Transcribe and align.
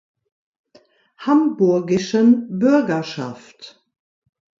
Hamburgischen 1.15 2.57
Bürgerschaft. 2.57 3.85